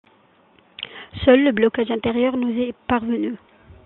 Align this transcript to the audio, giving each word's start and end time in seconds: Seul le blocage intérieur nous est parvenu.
Seul 1.23 1.43
le 1.43 1.51
blocage 1.51 1.91
intérieur 1.91 2.35
nous 2.35 2.59
est 2.59 2.73
parvenu. 2.87 3.35